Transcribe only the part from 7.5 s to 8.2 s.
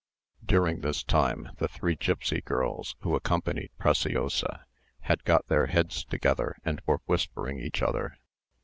each other.